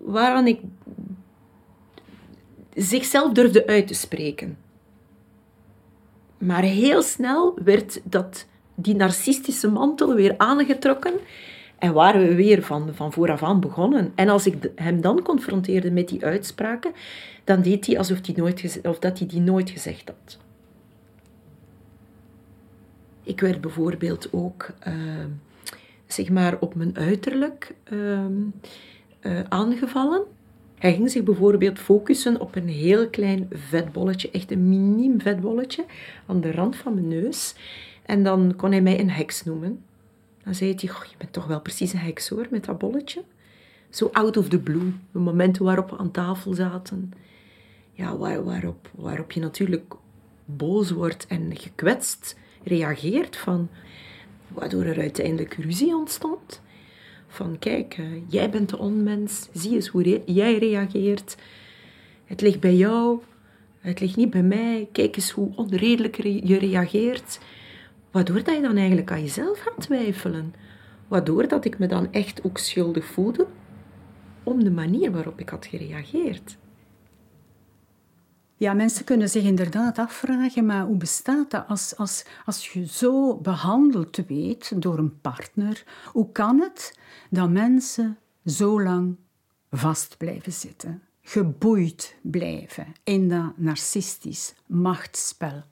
[0.03, 0.59] waaraan ik
[2.73, 4.57] zichzelf durfde uit te spreken.
[6.37, 11.13] Maar heel snel werd dat, die narcistische mantel weer aangetrokken
[11.79, 14.11] en waren we weer van, van vooraf aan begonnen.
[14.15, 16.91] En als ik hem dan confronteerde met die uitspraken,
[17.43, 20.46] dan deed hij alsof hij nooit, of dat hij die nooit gezegd had.
[23.27, 25.29] Ik werd bijvoorbeeld ook ehm,
[26.05, 28.33] zeg maar op mijn uiterlijk ehm,
[29.19, 30.23] eh, aangevallen.
[30.77, 35.85] Hij ging zich bijvoorbeeld focussen op een heel klein vetbolletje, echt een miniem vetbolletje,
[36.25, 37.55] aan de rand van mijn neus.
[38.05, 39.83] En dan kon hij mij een heks noemen.
[40.43, 43.23] Dan zei hij, je bent toch wel precies een heks hoor, met dat bolletje.
[43.89, 47.13] Zo out of the blue, de momenten waarop we aan tafel zaten.
[47.93, 49.93] Ja, waar, waarop, waarop je natuurlijk
[50.45, 53.69] boos wordt en gekwetst reageert van,
[54.47, 56.61] waardoor er uiteindelijk ruzie ontstond.
[57.27, 61.37] Van kijk, uh, jij bent de onmens, zie eens hoe jij reageert.
[62.25, 63.19] Het ligt bij jou,
[63.79, 64.89] het ligt niet bij mij.
[64.91, 67.39] Kijk eens hoe onredelijk je reageert.
[68.11, 70.53] Waardoor dat je dan eigenlijk aan jezelf gaat twijfelen.
[71.07, 73.47] Waardoor dat ik me dan echt ook schuldig voelde
[74.43, 76.57] om de manier waarop ik had gereageerd.
[78.59, 83.35] Ja, mensen kunnen zich inderdaad afvragen, maar hoe bestaat dat als, als, als je zo
[83.35, 85.83] behandeld weet door een partner?
[86.11, 89.15] Hoe kan het dat mensen zo lang
[89.71, 95.63] vast blijven zitten, geboeid blijven in dat narcistisch machtsspel?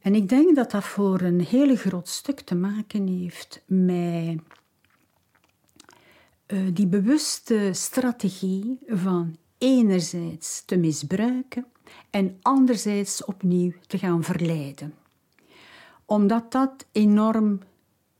[0.00, 4.38] En ik denk dat dat voor een heel groot stuk te maken heeft met
[6.46, 11.66] uh, die bewuste strategie van enerzijds te misbruiken
[12.10, 14.94] en anderzijds opnieuw te gaan verleiden.
[16.04, 17.60] Omdat dat enorm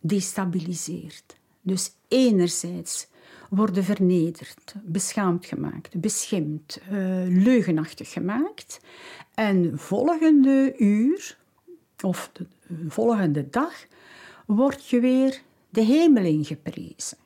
[0.00, 1.36] destabiliseert.
[1.60, 3.06] Dus enerzijds
[3.50, 6.94] worden vernederd, beschaamd gemaakt, beschimd, uh,
[7.28, 8.80] leugenachtig gemaakt.
[9.34, 11.38] En volgende uur
[12.02, 12.46] of de
[12.88, 13.86] volgende dag
[14.46, 17.18] word je weer de hemel ingeprezen.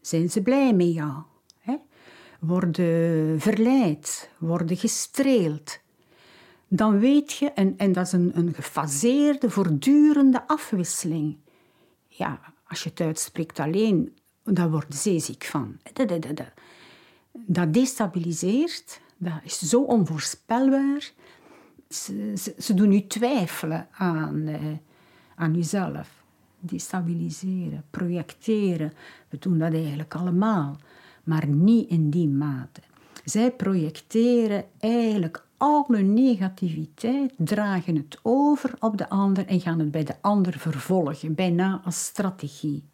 [0.00, 1.22] Zijn ze blij met jou?
[2.40, 5.78] Worden verleid, worden gestreeld.
[6.68, 11.36] Dan weet je, en, en dat is een, een gefaseerde, voortdurende afwisseling.
[12.08, 15.78] Ja, als je het uitspreekt alleen, dan word je zeeziek van.
[17.32, 21.12] Dat destabiliseert, dat is zo onvoorspelbaar
[21.88, 24.56] ze, doen u twijfelen aan, uh,
[25.34, 26.24] aan uzelf.
[26.60, 28.92] Destabiliseren, projecteren.
[29.28, 30.76] We doen dat eigenlijk allemaal,
[31.26, 32.80] maar niet in die mate.
[33.24, 40.04] Zij projecteren eigenlijk alle negativiteit, dragen het over op de ander en gaan het bij
[40.04, 42.84] de ander vervolgen, bijna als strategie.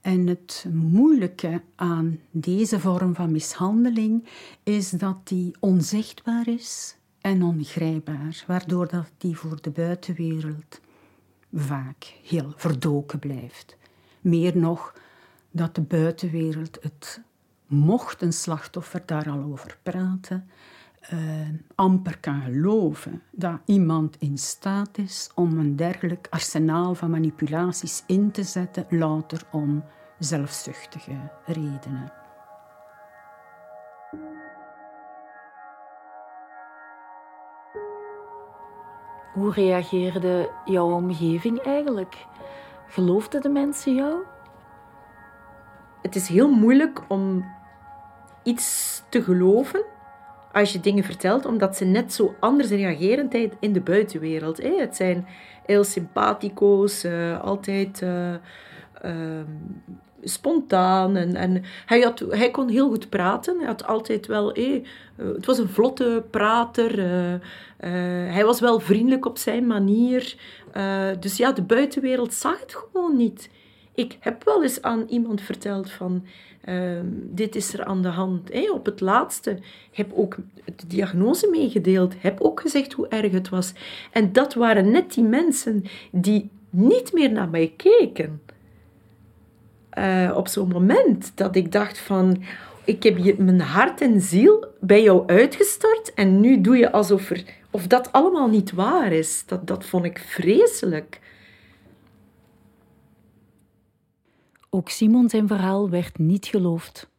[0.00, 4.24] En het moeilijke aan deze vorm van mishandeling
[4.62, 10.80] is dat die onzichtbaar is, en ongrijpbaar, waardoor dat die voor de buitenwereld
[11.52, 13.76] vaak heel verdoken blijft.
[14.20, 14.94] Meer nog
[15.50, 17.20] dat de buitenwereld het,
[17.68, 20.50] mocht een slachtoffer daar al over praten,
[21.12, 21.20] uh,
[21.74, 28.30] amper kan geloven dat iemand in staat is om een dergelijk arsenaal van manipulaties in
[28.30, 29.84] te zetten, louter om
[30.18, 32.12] zelfzuchtige redenen.
[39.32, 42.26] Hoe reageerde jouw omgeving eigenlijk?
[42.86, 44.22] Geloofden de mensen jou?
[46.02, 47.44] Het is heel moeilijk om
[48.42, 49.84] iets te geloven
[50.52, 54.62] als je dingen vertelt, omdat ze net zo anders reageren in de buitenwereld.
[54.62, 55.26] Het zijn
[55.66, 58.34] heel sympathico's, uh, altijd uh,
[59.04, 59.40] uh,
[60.22, 61.16] spontaan.
[61.16, 63.58] En, en hij, had, hij kon heel goed praten.
[63.58, 64.52] Hij had altijd wel...
[64.52, 64.82] Eh,
[65.16, 66.98] het was een vlotte prater.
[68.32, 70.36] Hij was wel vriendelijk op zijn manier.
[71.20, 73.50] Dus ja, de buitenwereld zag het gewoon niet.
[73.94, 76.24] Ik heb wel eens aan iemand verteld van...
[76.68, 78.70] Ehm, dit is er aan de hand.
[78.72, 79.58] Op het laatste
[79.92, 82.14] heb ook de diagnose meegedeeld.
[82.18, 83.72] Heb ook gezegd hoe erg het was.
[84.12, 88.40] En dat waren net die mensen die niet meer naar mij keken.
[89.98, 92.42] Uh, op zo'n moment dat ik dacht van,
[92.84, 97.44] ik heb mijn hart en ziel bij jou uitgestort en nu doe je alsof er,
[97.70, 99.42] of dat allemaal niet waar is.
[99.46, 101.20] Dat, dat vond ik vreselijk.
[104.70, 107.10] Ook Simon zijn verhaal werd niet geloofd.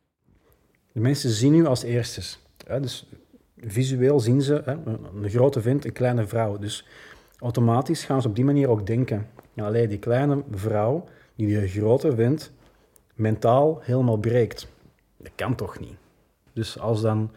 [0.91, 2.39] De mensen zien u als eerstes.
[2.81, 3.09] Dus
[3.57, 6.57] visueel zien ze een grote vent, een kleine vrouw.
[6.57, 6.85] Dus
[7.39, 9.27] automatisch gaan ze op die manier ook denken.
[9.53, 11.03] Ja, alleen die kleine vrouw,
[11.35, 12.51] die die grote vent
[13.15, 14.67] mentaal helemaal breekt.
[15.17, 15.95] Dat kan toch niet?
[16.53, 17.31] Dus als dan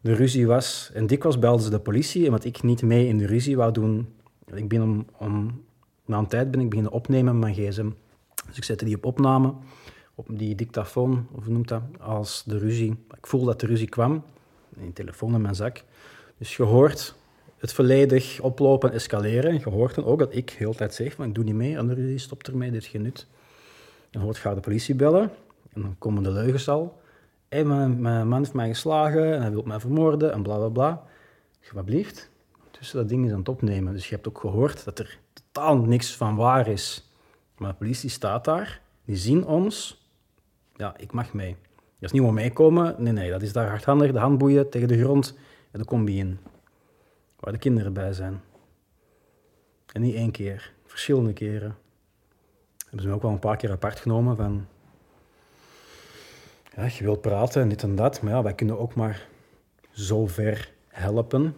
[0.00, 3.26] de ruzie was, en dikwijls belden ze de politie, wat ik niet mee in de
[3.26, 4.08] ruzie wou doen,
[4.54, 5.64] ik ben om, om
[6.04, 7.90] na een tijd ben ik beginnen opnemen met mijn gsm.
[8.46, 9.54] Dus ik zette die op opname,
[10.14, 12.90] op die dictafoon, of noemt dat, als de ruzie.
[13.16, 14.24] Ik voel dat de ruzie kwam,
[14.76, 15.84] een telefoon in mijn zak.
[16.38, 17.14] Dus je hoort
[17.56, 19.54] het volledig oplopen, escaleren.
[19.54, 21.86] Je hoort dan ook dat ik heel tijd zeg, van ik doe niet mee aan
[21.86, 23.26] de ruzie, stop ermee, dit is genut.
[24.10, 25.30] Dan hoort ga de politie bellen.
[25.72, 27.00] En dan komen de leugens al.
[27.48, 31.04] Hey, mijn, man heeft mij geslagen en hij wil mij vermoorden en bla bla bla.
[31.84, 32.30] Blieft?
[32.70, 33.92] Tussen dat ding is aan het opnemen.
[33.92, 37.05] Dus je hebt ook gehoord dat er totaal niks van waar is.
[37.56, 40.04] Maar de politie staat daar, die zien ons.
[40.74, 41.56] Ja, ik mag mee.
[41.74, 42.94] Dat is niet om meekomen.
[42.98, 45.38] Nee, nee, dat is daar hardhandig, de handboeien tegen de grond
[45.70, 46.38] en de combi in.
[47.40, 48.40] Waar de kinderen bij zijn.
[49.92, 51.76] En niet één keer, verschillende keren
[52.96, 54.66] hebben ze me ook wel een paar keer apart genomen van...
[56.76, 59.28] Ja, je wilt praten en dit en dat, maar ja, wij kunnen ook maar
[59.90, 61.56] zo ver helpen.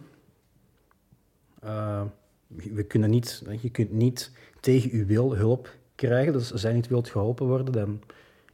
[1.65, 2.03] Uh,
[2.47, 6.33] we kunnen niet, je kunt niet tegen uw wil hulp krijgen.
[6.33, 8.01] Dus als zij niet wilt geholpen worden, dan...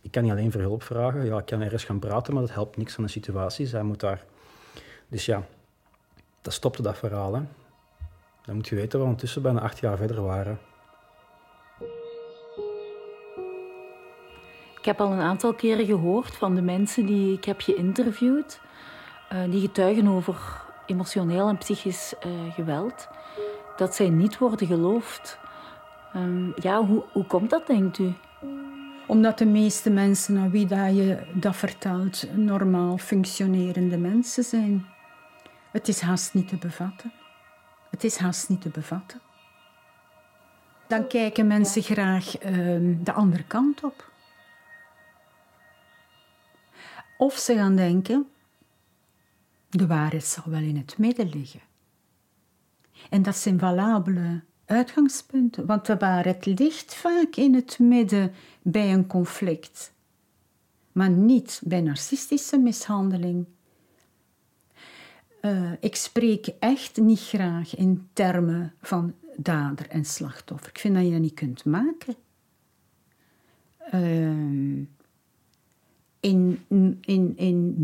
[0.00, 1.24] Ik kan niet alleen voor hulp vragen.
[1.24, 3.66] Ja, ik kan ergens gaan praten, maar dat helpt niks van de situatie.
[3.66, 4.24] Zij moet daar
[5.09, 5.42] Dus ja,
[6.40, 7.35] dat stopte dat verhaal.
[7.35, 7.42] Hè.
[8.44, 10.59] Dan moet je weten we ondertussen bijna acht jaar verder waren.
[14.78, 18.61] Ik heb al een aantal keren gehoord van de mensen die ik heb geïnterviewd,
[19.33, 23.09] uh, die getuigen over emotioneel en psychisch uh, geweld,
[23.76, 25.38] dat zij niet worden geloofd.
[26.16, 28.12] Um, ja, hoe, hoe komt dat, denkt u?
[29.07, 34.87] Omdat de meeste mensen aan wie dat je dat vertelt normaal functionerende mensen zijn.
[35.70, 37.12] Het is haast niet te bevatten.
[37.90, 39.20] Het is haast niet te bevatten.
[40.87, 44.12] Dan kijken mensen graag uh, de andere kant op.
[47.16, 48.29] Of ze gaan denken,
[49.70, 51.61] de waarheid zal wel in het midden liggen.
[53.11, 59.92] En dat zijn valabele uitgangspunten, want waarheid ligt vaak in het midden bij een conflict,
[60.92, 63.46] maar niet bij narcistische mishandeling.
[65.40, 70.68] Uh, ik spreek echt niet graag in termen van dader en slachtoffer.
[70.68, 72.14] Ik vind dat je dat niet kunt maken.
[73.94, 74.87] Uh,
[76.20, 76.64] in,
[77.00, 77.77] in, in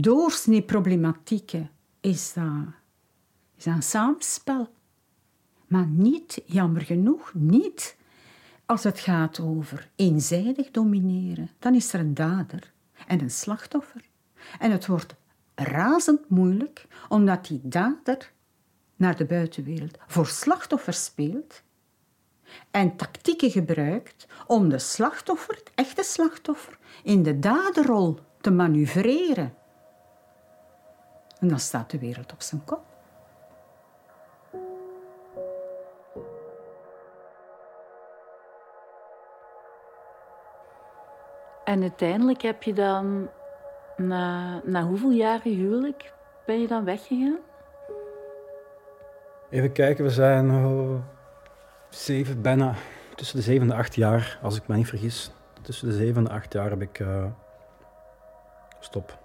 [0.67, 2.45] problematieken is dat,
[3.57, 4.69] is dat een samenspel.
[5.71, 7.97] Maar niet, jammer genoeg, niet
[8.67, 11.51] als het gaat over eenzijdig domineren.
[11.59, 12.73] Dan is er een dader
[13.07, 14.09] en een slachtoffer.
[14.59, 15.15] En het wordt
[15.55, 18.33] razend moeilijk, omdat die dader
[18.97, 21.63] naar de buitenwereld voor slachtoffer speelt
[22.71, 29.55] en tactieken gebruikt om de slachtoffer, het echte slachtoffer, in de daderrol te manoeuvreren.
[31.39, 32.90] En dan staat de wereld op zijn kop.
[41.71, 43.29] En uiteindelijk heb je dan,
[43.97, 46.13] na, na hoeveel jaren huwelijk,
[46.47, 47.39] ben je dan weggegaan?
[49.51, 51.01] Even kijken, we zijn oh,
[51.91, 52.75] zeven, bijna
[53.15, 55.31] tussen de zeven en acht jaar, als ik me niet vergis.
[55.63, 57.27] Tussen de zeven en acht jaar heb ik uh,
[58.81, 59.19] stop,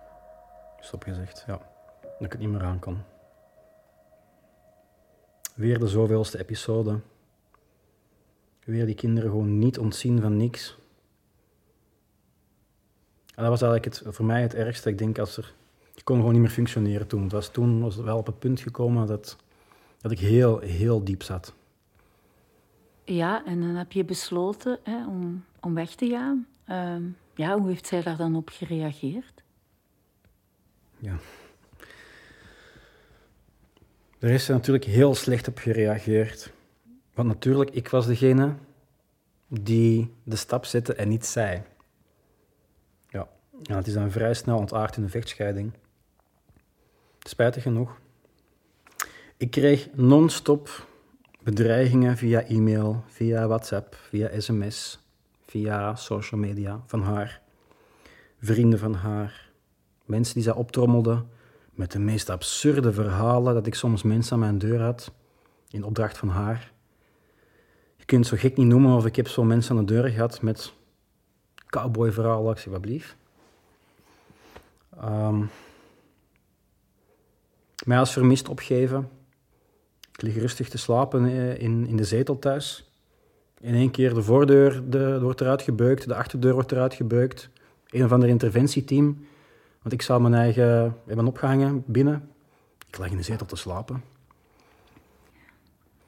[0.79, 1.59] stop gezegd, ja.
[2.01, 3.03] Dat ik het niet meer aan kon.
[5.55, 6.99] Weer de zoveelste episode.
[8.63, 10.77] Weer die kinderen gewoon niet ontzien van niks.
[13.35, 14.89] En dat was eigenlijk het, voor mij het ergste.
[14.89, 15.53] Ik denk als er.
[15.95, 17.23] Ik kon gewoon niet meer functioneren toen.
[17.23, 19.37] Het was, toen was het wel op het punt gekomen dat,
[20.01, 21.53] dat ik heel, heel diep zat.
[23.03, 26.47] Ja, en dan heb je besloten hè, om, om weg te gaan.
[26.69, 29.43] Uh, ja, hoe heeft zij daar dan op gereageerd?
[30.97, 31.15] Ja.
[34.19, 36.51] Daar is ze natuurlijk heel slecht op gereageerd.
[37.13, 38.53] Want natuurlijk, ik was degene
[39.47, 41.63] die de stap zette en niet zij.
[43.63, 45.71] Ja, het is dan vrij snel ontaard in een vechtscheiding.
[47.19, 47.97] Spijtig genoeg.
[49.37, 50.87] Ik kreeg non-stop
[51.43, 54.99] bedreigingen via e-mail, via WhatsApp, via sms,
[55.45, 57.41] via social media van haar.
[58.39, 59.49] Vrienden van haar.
[60.05, 61.29] Mensen die zij optrommelden
[61.71, 65.11] met de meest absurde verhalen dat ik soms mensen aan mijn deur had
[65.69, 66.71] in opdracht van haar.
[67.95, 70.09] Je kunt het zo gek niet noemen of ik heb zo mensen aan de deur
[70.09, 70.73] gehad met
[71.69, 73.15] cowboyverhalen, blief.
[75.03, 75.49] Um,
[77.85, 79.09] mij als vermist opgeven.
[80.11, 82.89] Ik lig rustig te slapen eh, in, in de zetel thuis.
[83.59, 87.49] In één keer de voordeur de, wordt eruit gebeukt, de achterdeur wordt eruit gebeukt.
[87.89, 89.27] Een of ander interventieteam.
[89.81, 92.29] Want ik zou mijn eigen hebben opgehangen binnen.
[92.87, 94.03] Ik lag in de zetel te slapen.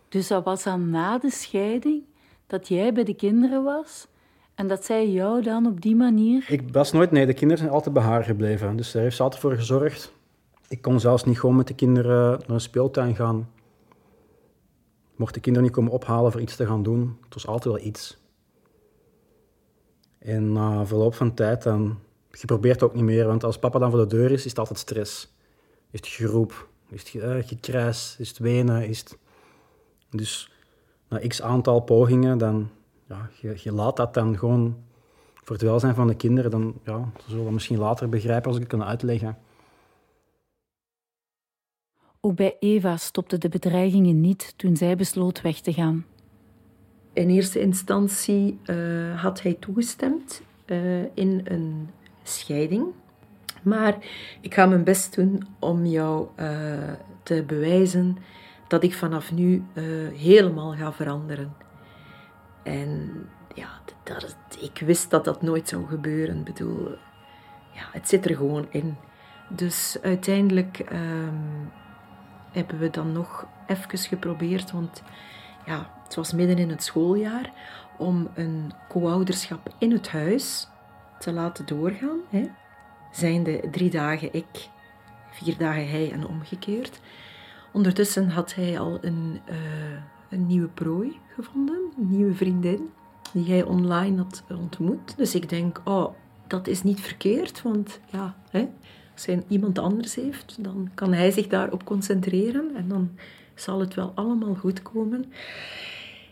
[0.10, 2.04] Dus dat was dan na de scheiding
[2.48, 4.08] dat jij bij de kinderen was
[4.58, 6.46] en dat zij jou dan op die manier...
[6.48, 7.12] Ik was nooit...
[7.12, 8.76] Nee, de kinderen zijn altijd bij haar gebleven.
[8.76, 10.14] Dus daar heeft ze altijd voor gezorgd.
[10.68, 13.50] Ik kon zelfs niet gewoon met de kinderen naar een speeltuin gaan.
[15.16, 17.18] Mocht de kinderen niet komen ophalen voor iets te gaan doen.
[17.24, 18.18] Het was altijd wel iets.
[20.20, 22.00] En na verloop van tijd dan...
[22.32, 24.60] Je probeert ook niet meer, want als papa dan voor de deur is, is het
[24.60, 25.34] altijd stress.
[25.92, 29.18] Is het geroep, is het uh, gekrijs, is het wenen, is het...
[30.10, 30.52] Dus
[31.10, 32.70] na x aantal pogingen, dan
[33.08, 34.78] ja, je, je, laat dat dan gewoon
[35.34, 36.52] voor het welzijn van de kinderen.
[36.52, 39.38] Dan ja, ze zullen misschien later begrijpen als ik het kan uitleggen.
[42.22, 46.06] Ook bij Eva stopten de bedreigingen niet toen zij besloot weg te gaan.
[47.14, 51.90] In eerste instantie uh, had hij toegestemd uh, in een
[52.24, 52.86] scheiding.
[53.64, 53.98] Maar
[54.42, 56.94] ik ga mijn best doen om jou uh,
[57.24, 58.18] te bewijzen
[58.68, 59.64] dat ik vanaf nu
[60.14, 61.67] helemaal ga veranderen.
[62.68, 63.12] En
[63.54, 63.70] ja,
[64.04, 66.38] dat, ik wist dat dat nooit zou gebeuren.
[66.38, 66.90] Ik bedoel,
[67.72, 68.98] ja, het zit er gewoon in.
[69.50, 71.72] Dus uiteindelijk um,
[72.52, 75.04] hebben we dan nog even geprobeerd, want
[75.66, 77.52] ja, het was midden in het schooljaar,
[77.98, 80.68] om een co-ouderschap in het huis
[81.20, 82.20] te laten doorgaan.
[82.30, 82.50] Hè.
[83.12, 84.70] Zijn de drie dagen ik,
[85.32, 87.00] vier dagen hij en omgekeerd.
[87.72, 89.56] Ondertussen had hij al een, uh,
[90.30, 92.90] een nieuwe prooi gevonden, een nieuwe vriendin,
[93.34, 95.18] die hij online had ontmoet.
[95.18, 96.14] Dus ik denk, oh,
[96.48, 98.68] dat is niet verkeerd, want ja, hè,
[99.14, 103.10] als hij iemand anders heeft, dan kan hij zich daarop concentreren en dan
[103.56, 105.26] zal het wel allemaal goed komen.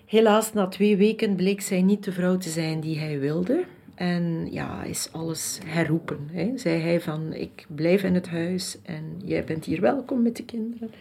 [0.06, 3.66] Helaas, na twee weken bleek zij niet de vrouw te zijn die hij wilde.
[3.96, 6.30] En ja, is alles herroepen.
[6.32, 6.58] Hè.
[6.58, 10.46] Zei hij van, ik blijf in het huis en jij bent hier welkom met de
[10.46, 10.92] kinderen,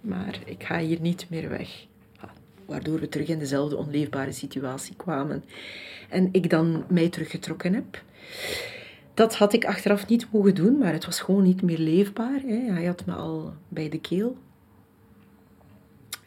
[0.00, 1.86] maar ik ga hier niet meer weg.
[2.66, 5.44] Waardoor we terug in dezelfde onleefbare situatie kwamen.
[6.08, 8.02] En ik dan mij teruggetrokken heb.
[9.14, 12.40] Dat had ik achteraf niet mogen doen, maar het was gewoon niet meer leefbaar.
[12.40, 12.72] Hè.
[12.72, 14.36] Hij had me al bij de keel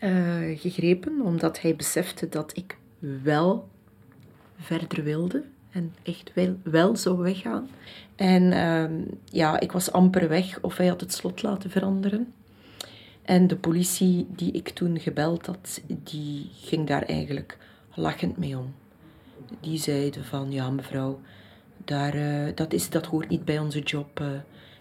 [0.04, 2.78] uh, gegrepen, omdat hij besefte dat ik
[3.24, 3.68] wel
[4.58, 7.70] verder wilde en echt wel, wel zou weggaan.
[8.16, 12.34] En uh, ja, ik was amper weg of hij had het slot laten veranderen.
[13.28, 17.58] En de politie die ik toen gebeld had, die ging daar eigenlijk
[17.94, 18.76] lachend mee om.
[19.60, 21.20] Die zeiden van, ja mevrouw,
[21.86, 24.20] daar, uh, dat, is, dat hoort niet bij onze job.
[24.20, 24.28] Uh,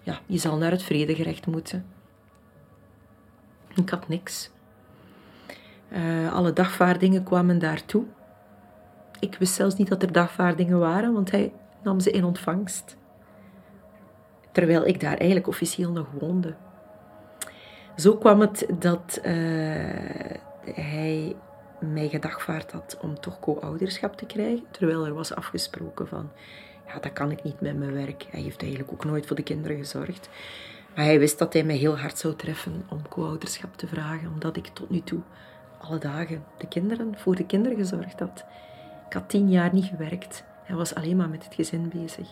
[0.02, 1.86] ja, je zal naar het vredegerecht moeten.
[3.74, 4.50] Ik had niks.
[5.92, 8.04] Uh, alle dagvaardingen kwamen daartoe.
[9.20, 12.96] Ik wist zelfs niet dat er dagvaardingen waren, want hij nam ze in ontvangst.
[14.52, 16.54] Terwijl ik daar eigenlijk officieel nog woonde.
[17.96, 19.24] Zo kwam het dat uh,
[20.74, 21.36] hij
[21.78, 26.30] mij gedagvaard had om toch co-ouderschap te krijgen, terwijl er was afgesproken van,
[26.86, 28.26] ja, dat kan ik niet met mijn werk.
[28.30, 30.28] Hij heeft eigenlijk ook nooit voor de kinderen gezorgd.
[30.94, 34.56] Maar hij wist dat hij mij heel hard zou treffen om co-ouderschap te vragen, omdat
[34.56, 35.20] ik tot nu toe
[35.78, 38.44] alle dagen de kinderen, voor de kinderen gezorgd had.
[39.06, 40.44] Ik had tien jaar niet gewerkt.
[40.64, 42.28] Hij was alleen maar met het gezin bezig.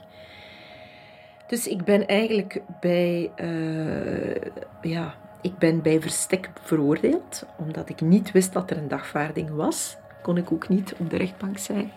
[1.46, 4.34] Dus ik ben eigenlijk bij, uh,
[4.82, 5.14] ja,
[5.45, 9.97] ik ben bij verstek veroordeeld, omdat ik niet wist dat er een dagvaarding was.
[10.22, 11.92] Kon ik ook niet op de rechtbank zijn.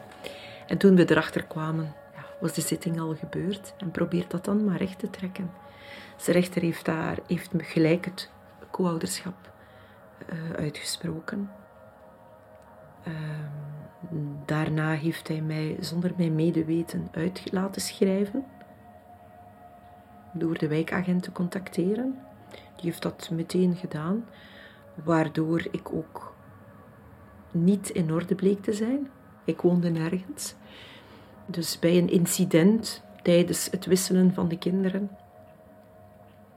[0.67, 3.73] En toen we erachter kwamen, ja, was de zitting al gebeurd.
[3.77, 5.51] En probeert dat dan maar recht te trekken.
[6.25, 8.31] De rechter heeft, daar, heeft me gelijk het
[8.71, 9.51] co-ouderschap
[10.33, 11.51] uh, uitgesproken.
[13.07, 13.13] Uh,
[14.45, 18.45] daarna heeft hij mij zonder mijn medeweten uit laten schrijven.
[20.33, 22.26] Door de wijkagent te contacteren.
[22.49, 24.25] Die heeft dat meteen gedaan,
[25.03, 26.35] waardoor ik ook
[27.51, 29.09] niet in orde bleek te zijn.
[29.45, 30.55] Ik woonde nergens.
[31.45, 35.09] Dus bij een incident tijdens het wisselen van de kinderen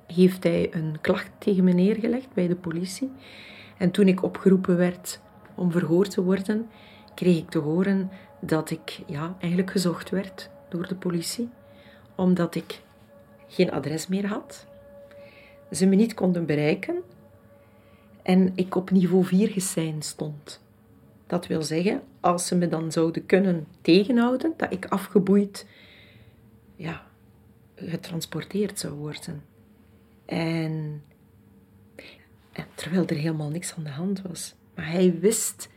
[0.07, 3.13] heeft hij een klacht tegen me neergelegd bij de politie.
[3.79, 5.21] En toen ik opgeroepen werd
[5.55, 6.69] om verhoord te worden,
[7.15, 8.11] kreeg ik te horen
[8.41, 11.49] dat ik ja, eigenlijk gezocht werd door de politie,
[12.15, 12.83] omdat ik
[13.47, 14.67] geen adres meer had,
[15.71, 17.03] ze me niet konden bereiken
[18.23, 20.61] en ik op niveau 4 geseind stond.
[21.27, 25.67] Dat wil zeggen, als ze me dan zouden kunnen tegenhouden, dat ik afgeboeid
[26.77, 27.07] ja,
[27.75, 29.43] getransporteerd zou worden.
[30.25, 31.03] En
[32.75, 34.55] terwijl er helemaal niks aan de hand was.
[34.75, 35.69] Maar hij wist,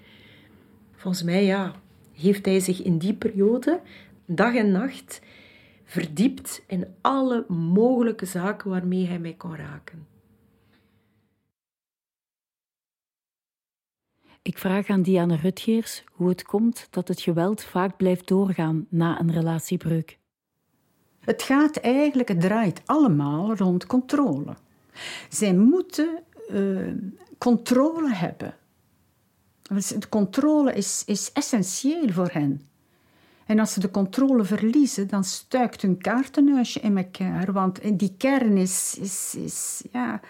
[0.91, 1.75] volgens mij ja,
[2.13, 3.79] heeft hij zich in die periode,
[4.25, 5.21] dag en nacht,
[5.93, 10.07] verdiept in alle mogelijke zaken waarmee hij mij kon raken.
[14.41, 19.19] Ik vraag aan Diana Rutgeers hoe het komt dat het geweld vaak blijft doorgaan na
[19.19, 20.19] een relatiebreuk.
[21.19, 24.55] Het gaat eigenlijk, het draait allemaal rond controle.
[25.29, 26.93] Zij moeten uh,
[27.37, 28.55] controle hebben.
[29.99, 32.67] De controle is, is essentieel voor hen.
[33.53, 37.51] En als ze de controle verliezen, dan stuikt hun kaartenhuisje in elkaar.
[37.51, 40.21] Want die kern is, is, is, ja,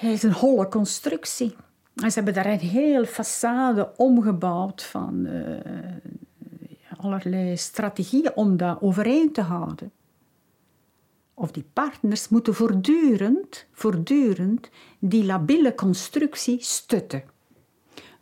[0.00, 1.56] is een holle constructie.
[1.94, 5.56] En ze hebben daar een heel façade omgebouwd van uh,
[6.96, 9.92] allerlei strategieën om dat overeind te houden
[11.34, 17.22] of die partners moeten voortdurend, voortdurend die labiele constructie stutten.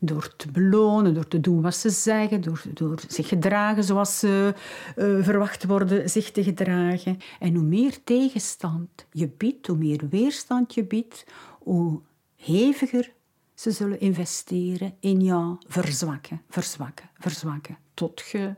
[0.05, 4.55] Door te belonen, door te doen wat ze zeggen, door, door zich gedragen zoals ze
[4.97, 7.19] uh, verwacht worden zich te gedragen.
[7.41, 11.25] En hoe meer tegenstand je biedt, hoe meer weerstand je biedt,
[11.59, 12.01] hoe
[12.37, 13.13] heviger
[13.55, 18.55] ze zullen investeren in jou verzwakken, verzwakken, verzwakken, tot je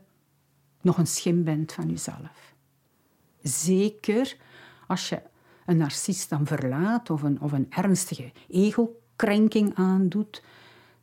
[0.81, 2.53] nog een schim bent van jezelf.
[3.41, 4.37] Zeker
[4.87, 5.21] als je
[5.65, 10.43] een narcist dan verlaat of een, of een ernstige ego-krenking aandoet,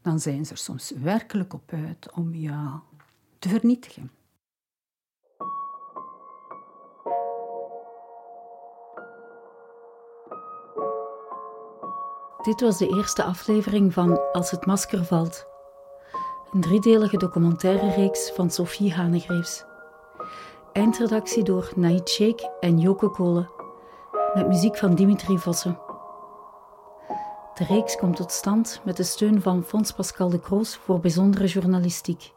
[0.02, 2.78] dan zijn ze er soms werkelijk op uit om jou
[3.38, 4.10] te vernietigen.
[12.42, 15.46] Dit was de eerste aflevering van Als het masker valt.
[16.52, 19.64] Een driedelige documentaire reeks van Sophie Hanegreefs.
[20.72, 23.50] Eindredactie door Naid Sheikh en Joke Kolen.
[24.34, 25.91] Met muziek van Dimitri Vossen.
[27.54, 31.46] De reeks komt tot stand met de steun van Fonds Pascal de Kroos voor bijzondere
[31.46, 32.32] journalistiek.